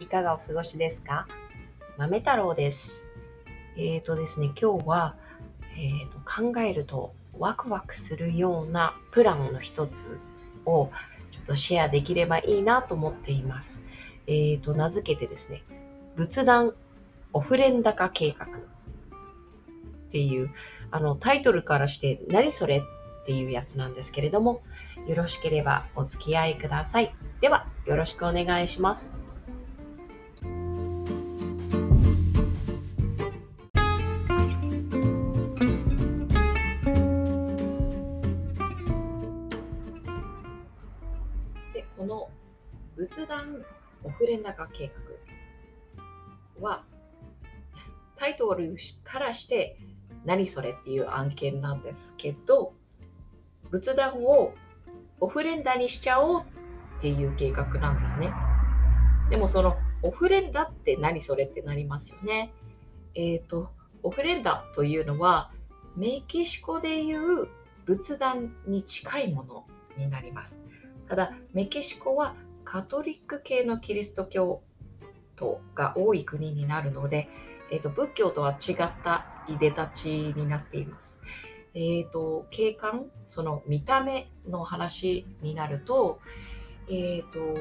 [0.00, 1.28] いかがお過ごしですか？
[1.98, 3.08] 豆太郎です。
[3.76, 5.14] えっ、ー、とですね、今日は、
[5.76, 10.18] えーと、考えるとワクワクするようなプランの一つ
[10.64, 10.90] を
[11.30, 13.82] ちょっとシェアできればいいなと思っています。
[14.26, 15.62] えっ、ー、と、名付けてですね、
[16.16, 16.72] 仏壇
[17.34, 18.50] オフレンダ化計画っ
[20.10, 20.50] ていう
[20.90, 24.62] あのタイトルからして何それっていうやつなんですけれども、
[25.06, 27.14] よろしければお付き合いください。
[27.42, 29.14] では、よろしくお願いします。
[42.00, 42.30] この
[42.96, 43.62] 仏壇
[44.04, 44.90] オフレンダ化計
[46.58, 46.82] 画は、
[48.16, 49.76] タイトルからして
[50.24, 52.72] 何それっていう案件なんですけど、
[53.70, 54.54] 仏壇を
[55.20, 58.32] オフレンダにしちゃおうっていう計画なんですね。
[59.28, 62.50] でもそのオフレンダって何それってなりますよね。
[63.14, 63.72] えっ、ー、と、
[64.02, 65.52] オフレンダというのは
[65.96, 67.46] メキシコでいう
[67.84, 69.66] 仏壇に近いもの
[69.98, 70.62] になります。
[71.10, 74.62] ただ、メキシコはカトリック系のキリスト教
[75.34, 77.28] 徒が多い国になるので、
[77.72, 81.20] えーと、仏教とは違ったいでたちになっています。
[81.74, 86.20] えーと、景観その見た目の話になると,、
[86.88, 87.58] えーと、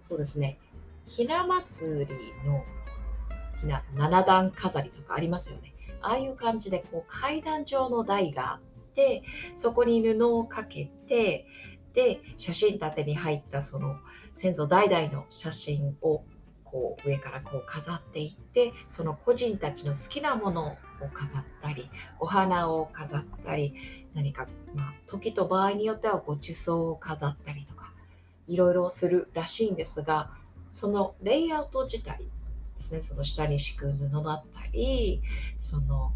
[0.00, 0.58] そうですね
[1.06, 2.64] ひな祭りの
[3.60, 8.60] ひな七段飾りとかありますよねああいう感じでこう階段状の台があっ
[8.94, 9.22] て
[9.56, 11.46] そこに布をかけて
[11.94, 13.96] で写真立てに入ったその
[14.34, 16.22] 先祖代々の写真を
[16.64, 20.76] こう上からこう飾っていってその個人たちの好きなものを
[21.12, 21.90] 飾ったり
[22.20, 23.74] お花を飾ったり
[24.14, 27.92] 何か、まあ、時と場合によってはごちそうを飾ったりとか
[28.46, 30.30] いろいろするらしいんですが
[30.70, 32.24] そのレイアウト自体で
[32.78, 35.22] すねその下に敷く布だったり
[35.58, 36.12] その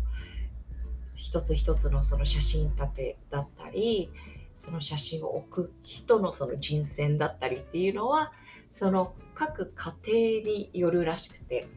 [1.05, 4.11] 一つ一つのその写真立てだったり
[4.59, 8.33] その写真を置く人のその人選だったりっていうのは
[8.71, 9.95] その各家
[10.43, 11.69] 庭によるらしくて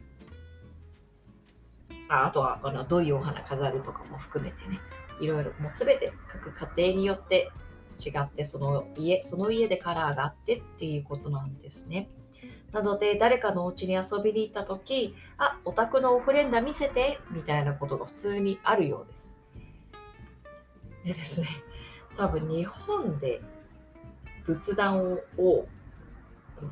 [2.08, 4.80] ああとはあのどういうお花飾るとかも含めてね
[5.20, 7.50] いろいろもう全て各家庭によって
[8.04, 12.08] 違ってその家その家でカラーがあってっていうことなんですね。
[12.72, 19.34] なので誰かのお家に遊びに行った時あお宅のオフレンダ見せてみたいなことが普通にあるようです。
[21.04, 21.48] でですね
[22.18, 23.40] 多分日本で
[24.44, 25.66] 仏壇を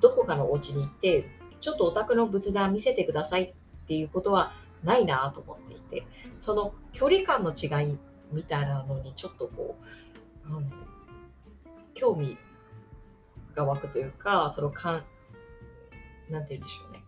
[0.01, 1.31] どこかのお家に行って
[1.61, 4.53] ちょっとお宅の仏壇見せてくださいっていうことは
[4.83, 6.07] ないなと思っていて
[6.39, 7.99] その距離感の違い
[8.33, 9.79] みたいなのにちょっとこ
[10.51, 10.73] う、うん、
[11.95, 12.37] 興味
[13.55, 15.05] が湧くというかそのかん
[16.29, 17.05] なんて言うんでしょうね。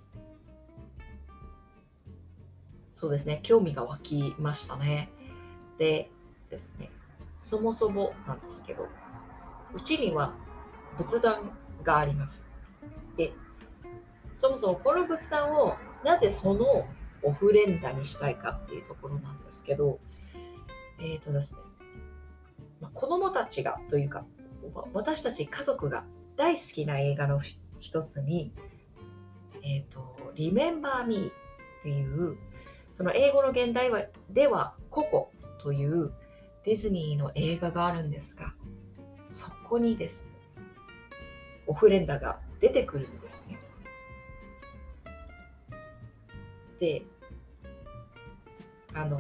[2.93, 5.10] そうですね興味が湧きましたね。
[5.78, 6.09] で
[6.50, 6.91] ですね。
[7.38, 8.87] そもそもなんですけど
[9.72, 10.34] うちには
[10.99, 11.50] 仏壇
[11.82, 12.47] があります。
[13.16, 13.32] で
[14.34, 16.87] そもそもこの仏壇をなぜその
[17.22, 19.99] オフレンダにしたいかっていうところなんですけど、
[21.00, 24.25] えっ、ー、とですね、子供たちがというか、
[24.93, 26.05] 私たち家族が
[26.37, 27.41] 大好きな映画の
[27.81, 28.53] 一つに、
[29.62, 31.32] えっ、ー、と、Remember Me
[31.81, 32.37] っていう、
[32.94, 36.12] その英語の現代はでは、ココという
[36.69, 38.53] ディズニーの映画があるんですが、
[39.31, 40.29] そこにですね、
[41.67, 43.59] オフレンダが出てくるんですね。
[46.79, 47.05] で、
[48.93, 49.19] あの、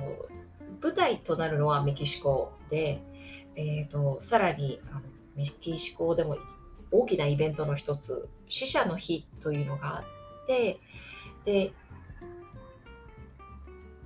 [0.82, 3.00] 舞台となるのはメキシコで、
[3.56, 5.00] えーと、さらにあの
[5.34, 6.36] メキシコでも
[6.90, 10.78] 大きなイベントの一つ死者の日というのがあって
[11.44, 11.72] で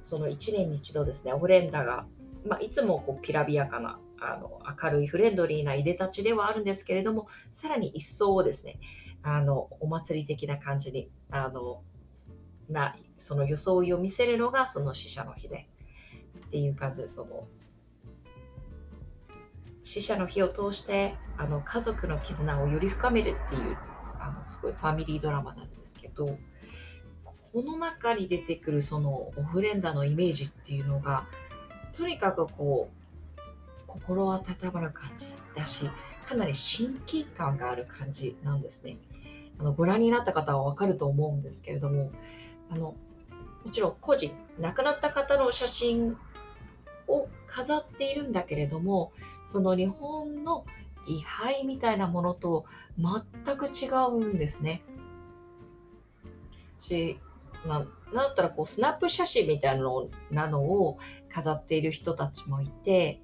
[0.05, 2.07] その1年に一度ですねオフレンダが、
[2.47, 8.79] まあ、いつもこうきらびやかなあの明るいフレンドリーないでたちではあるんですけれどもさらに一層ですね
[9.23, 11.83] あのお祭り的な感じにあの
[12.69, 15.69] なその装いを見せるのがその死者の日で
[16.47, 17.47] っていう感じでその
[19.85, 23.79] 死者の日を通してあの家族の絆をより深めるっていう
[24.19, 26.39] あのすごいファミリードラマなんですけど
[27.53, 31.27] この中に出てくるそのオフレンダのイメージっていうのが
[31.97, 33.41] とにかくこう
[33.87, 34.43] 心温
[34.73, 35.91] まる感じだし
[36.27, 38.97] かなり親近感がある感じなんですね。
[39.59, 42.11] あのご覧になった方は分かると思うんですけれども
[42.71, 42.95] あの
[43.65, 46.17] もちろん個人亡くなった方の写真
[47.07, 49.13] を飾っているんだけれども
[49.45, 50.65] その日本の
[51.07, 52.65] 位牌みたいなものと
[52.99, 54.83] 全く違うんですね。
[56.79, 57.19] し、
[57.67, 60.99] まあ、なんだったらこうスナップ写真みたいなのなのを
[61.33, 63.21] 飾っている人たちもいて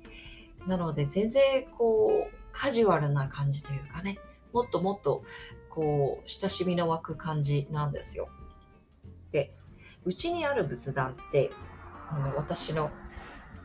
[0.67, 4.19] なので全然こうカジュアルな感じというかね
[4.53, 5.23] もっともっと
[5.71, 8.29] こう親しみの湧く感じなんですよ。
[9.31, 9.55] で
[10.05, 11.51] うちにある仏壇って
[12.11, 12.91] あの私の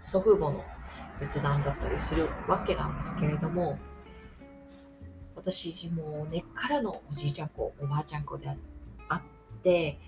[0.01, 0.63] 祖父母の
[1.19, 3.80] 仏壇だったりするわけなんですけれども
[5.36, 8.48] 私も根っからのおじいちゃん子おばあちゃん子で
[9.10, 9.22] あっ
[9.63, 10.00] て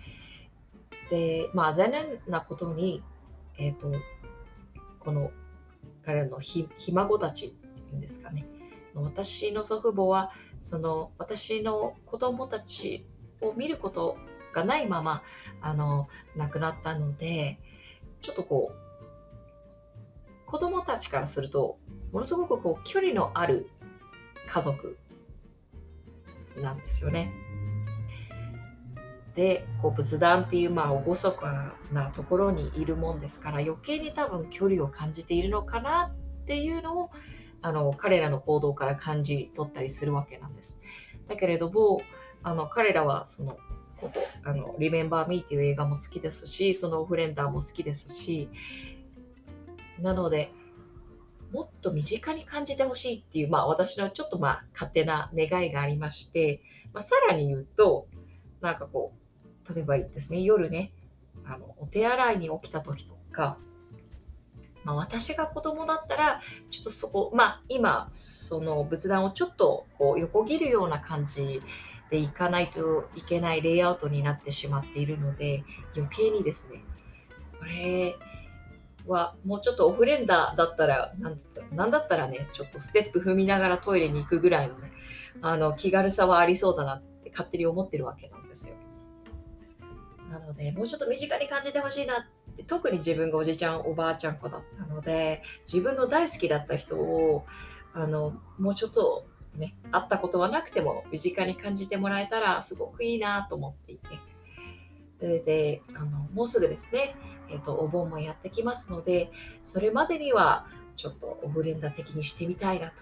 [1.09, 3.01] でまあ残念なことに
[3.57, 3.91] えっ、ー、と
[5.05, 5.31] この
[6.03, 8.45] 彼のひひ孫たちっていうんですかね
[8.95, 10.31] 私の祖父母は
[10.61, 13.05] その私の子供たち
[13.41, 14.17] を見ること
[14.53, 15.21] がないまま
[15.61, 17.59] あの亡くなったので
[18.21, 21.77] ちょっとこう子供たちからすると
[22.11, 23.69] ものすごくこう距離のある
[24.47, 24.97] 家族
[26.61, 27.31] なんですよね。
[29.35, 37.11] でこう仏壇っていうまあ厳かなところにいるもんですから余計に多分距離を感じているのかなっていうのを
[37.61, 40.77] あの彼らの行動から感じ取ったりするわけなんです。
[41.27, 42.01] だけれども
[42.43, 43.57] あの彼らはその
[43.97, 48.49] ここあの「リメンバー・ミー」っていう映画も好きですしそのオフレンダーも好きですし
[49.99, 50.51] なので
[51.51, 56.61] もっと身近に感じてほしいっていう、まあ、私のちょっとまあ勝手な願いがありまして、
[56.93, 58.07] まあ、さらに言うと
[58.61, 59.25] なんかこう
[59.75, 60.92] 例えばですね夜ね
[61.45, 63.57] あのお手洗いに起きた時とか
[64.86, 71.62] まあ、私が子供だったら、ちょっとそこ、まあ、今、その仏壇をちょっとこう横切るような感じ
[72.12, 75.63] でいかないといけないレイアウトになってしまっているので、
[75.95, 76.83] 余計にですね、
[77.60, 78.16] これ
[79.07, 81.13] はもうちょっとオフレンダーだったら、
[81.72, 84.92] なんだったらね、ちょっとステップ踏みながらトイレに行くぐらいのね、
[85.42, 88.44] あの気軽さはありそうだなって勝手に思ってるわけなんです。
[90.30, 97.45] なので、もうちょっと身近に感じてほしいなって、特に自分がおじちゃん、おばあちゃん子だったので、自分の大好きだった人を、
[97.94, 99.27] あの、もうちょっと
[99.57, 104.10] ね、会ったことはなくても身近に感じてもらえたらすごくいいなと思っていて。
[105.19, 107.16] でであのもうすぐですね、
[107.50, 109.31] えーと、お盆もやってきますので、
[109.63, 110.68] それまでには
[110.98, 112.95] ちょっとオフレンダ的にしてみたいなと。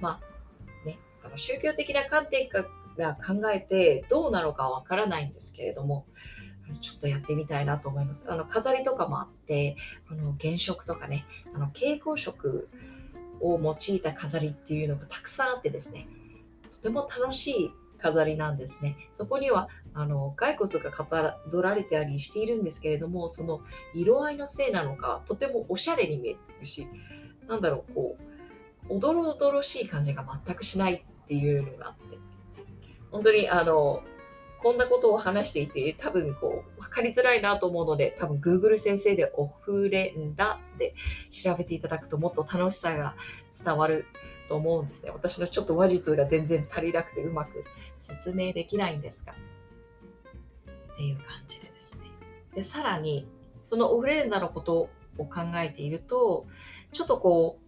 [0.00, 2.66] まあね、あの宗教的な観点か
[2.96, 6.06] ら考えてどうなのかわからないんですけれども、
[6.80, 8.24] ちょっとやってみたいなと思います。
[8.28, 9.76] あの飾りとかもあって、
[10.10, 12.68] あの原色とかね、あの蛍光色
[13.40, 16.08] を用いた飾りっていうのがたくさんあってですね、
[16.72, 18.96] とても楽しい飾りなんですね。
[19.12, 23.60] そこにはあの骸骨がかたどられてありしているんですけれども、その
[23.94, 26.86] 色合いのせいなのか、とてもおしゃれに見えるし、
[27.48, 28.16] なんだろう、こ
[28.88, 32.18] う、おどろおどろしい感じが全くしないっていうのがあって、
[33.10, 34.02] 本当にあの
[34.62, 40.94] こんなことを話していて、多分こう、分かりづらいなと思うので、多分 Google 先生でオフレンダって
[41.30, 43.14] 調べていただくともっと楽しさが
[43.64, 44.06] 伝わる
[44.48, 45.10] と思うんですね。
[45.10, 47.64] 私のちょっと話術が全然足りなくてうまく
[48.00, 49.32] 説明できないんですが。
[49.32, 52.00] っていう感じでですね。
[52.54, 53.28] で、さらに、
[53.64, 56.46] そのオフレンダのことを考えていると、
[56.92, 57.66] ちょっとこう、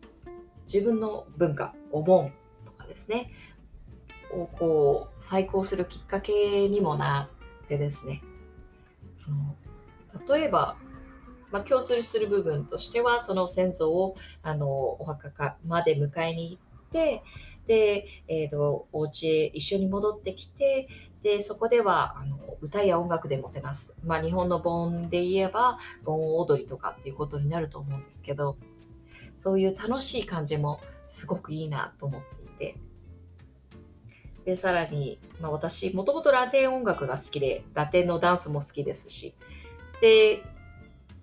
[0.73, 2.33] 自分の文化、お盆
[2.64, 3.30] とかですね、
[4.32, 7.28] をこう再興するきっかけにもな
[7.64, 8.23] ってですね。
[9.26, 9.56] あの
[10.37, 10.76] 例えば、
[11.50, 14.68] まあ、共通する部分としてはその先祖をあの
[15.00, 17.23] お墓かまで迎えに行って
[17.66, 20.88] で、えーと、お家へ一緒に戻ってきて
[21.23, 28.56] でそこではあの歌や音楽でもてなす、まあ、日本の盆で言えば盆踊りとかっていうことになると思うんですけど
[29.37, 32.23] そういう楽しい感じもすごくいいなと思っ
[32.58, 32.88] ていて。
[34.49, 39.35] で、さらに、まあ、私、もともとラテン音楽が好きで、ラテンのダンスも好きですし、
[40.00, 40.43] で、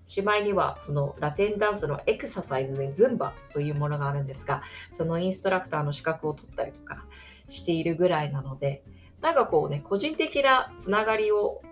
[0.05, 7.03] しまいには、そのラテンダンスのエクササイズでズンバというものがあるんですが、そのインストラクターの資格を取ったりとか
[7.49, 8.83] しているぐらいなので、
[9.21, 11.63] なんかこうね、個人的なつながりを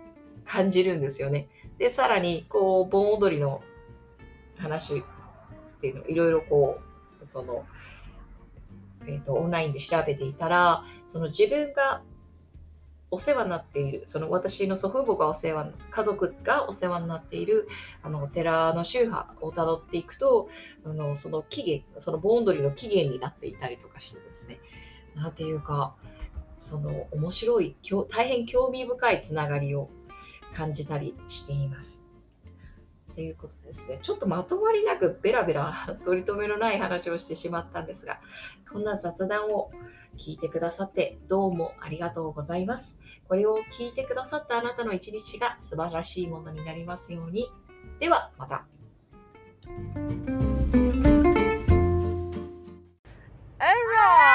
[0.44, 1.46] 感じるんですよね。
[1.78, 3.62] で、さらに、こう、盆踊りの
[4.58, 5.02] 話っ
[5.80, 6.80] ていうのいろいろこ
[7.22, 7.64] う、その、
[9.06, 12.02] えーと、オンラインで調べていたらその自分が
[13.10, 17.68] お世話になっているその私の祖父母がお世話家族がお世話になっている
[18.02, 20.48] あのお寺の宗派をたどっていくと
[20.84, 24.58] あのその起源その盆踊りの起源になっていたりとかしてですね
[25.14, 25.94] なんていうか
[26.58, 27.76] その面白い
[28.10, 29.88] 大変興味深いつながりを
[30.54, 32.03] 感じたりしています。
[33.14, 35.72] ということですね、ちょっとまとまりなくベラベラ
[36.04, 38.20] 取り留めのない話をしてしまったんですが、
[38.72, 39.70] こんな雑談を
[40.18, 42.98] 聞いてくださってどうもありがとうございます。
[43.28, 47.50] これを聞いてくださったあなたの一日が素晴らしいものになりますように。
[48.00, 48.64] ではまた。
[53.60, 54.33] エロー